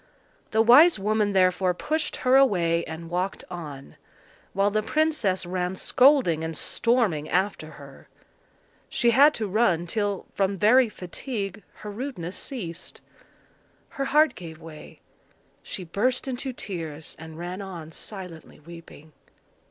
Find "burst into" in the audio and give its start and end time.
15.83-16.51